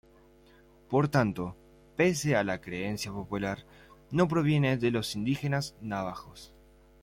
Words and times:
Por 0.89 1.09
tanto, 1.09 1.55
pese 1.95 2.35
a 2.35 2.43
la 2.43 2.59
creencia 2.59 3.11
popular, 3.11 3.67
no 4.09 4.27
proviene 4.27 4.77
de 4.77 4.89
los 4.89 5.15
indígenas 5.15 5.75
navajos. 5.79 6.55